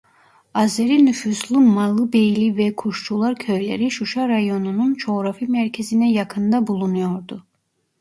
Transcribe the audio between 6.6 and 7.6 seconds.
bulunuyordu.